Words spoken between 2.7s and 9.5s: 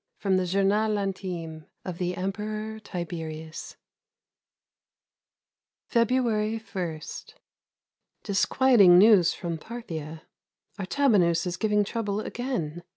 TIBERIUS February 1. Disquieting news